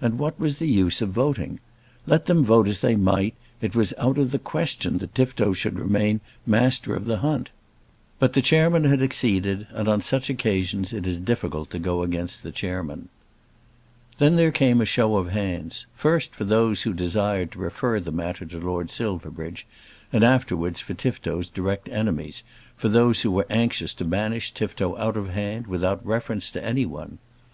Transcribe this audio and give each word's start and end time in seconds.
And 0.00 0.18
what 0.18 0.40
was 0.40 0.56
the 0.56 0.68
use 0.68 1.02
of 1.02 1.10
voting? 1.10 1.60
Let 2.06 2.24
them 2.24 2.42
vote 2.46 2.66
as 2.66 2.80
they 2.80 2.96
might, 2.96 3.34
it 3.60 3.74
was 3.74 3.92
out 3.98 4.16
of 4.16 4.30
the 4.30 4.38
question 4.38 4.96
that 4.96 5.14
Tifto 5.14 5.52
should 5.52 5.78
remain 5.78 6.22
Master 6.46 6.94
of 6.94 7.04
the 7.04 7.18
hunt. 7.18 7.50
But 8.18 8.32
the 8.32 8.40
chairman 8.40 8.84
had 8.84 9.02
acceded, 9.02 9.66
and 9.72 9.86
on 9.86 10.00
such 10.00 10.30
occasions 10.30 10.94
it 10.94 11.06
is 11.06 11.20
difficult 11.20 11.68
to 11.72 11.78
go 11.78 12.02
against 12.02 12.42
the 12.42 12.52
chairman. 12.52 13.10
Then 14.16 14.36
there 14.36 14.50
came 14.50 14.80
a 14.80 14.86
show 14.86 15.16
of 15.18 15.28
hands, 15.28 15.84
first 15.94 16.34
for 16.34 16.44
those 16.44 16.84
who 16.84 16.94
desired 16.94 17.52
to 17.52 17.58
refer 17.58 18.00
the 18.00 18.10
matter 18.12 18.46
to 18.46 18.58
Lord 18.58 18.90
Silverbridge, 18.90 19.66
and 20.10 20.24
afterwards 20.24 20.80
for 20.80 20.94
Tifto's 20.94 21.50
direct 21.50 21.86
enemies, 21.90 22.44
for 22.78 22.88
those 22.88 23.20
who 23.20 23.30
were 23.30 23.46
anxious 23.50 23.92
to 23.92 24.06
banish 24.06 24.52
Tifto 24.54 24.96
out 24.96 25.18
of 25.18 25.28
hand, 25.28 25.66
without 25.66 26.00
reference 26.06 26.50
to 26.52 26.64
any 26.64 26.86
one. 26.86 27.18